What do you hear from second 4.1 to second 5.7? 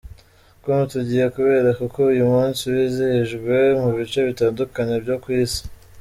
bitandukanye byo ku isi.